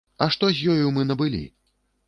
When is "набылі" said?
1.11-1.43